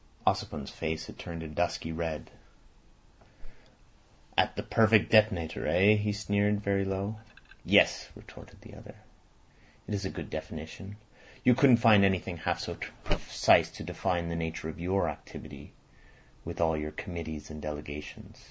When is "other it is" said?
8.73-10.03